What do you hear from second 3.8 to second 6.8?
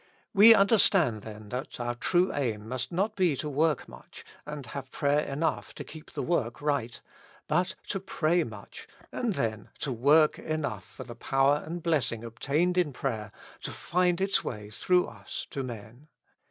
much, and have prayer enough to keep the work